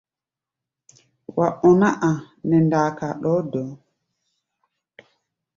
Wa 1.35 1.47
ɔná 1.67 1.87
a 2.09 2.11
nɛ 2.47 2.57
ndaaka 2.65 3.07
ɗɔɔ́ 3.21 3.41
dɔ̧ɔ̧́. 3.51 3.77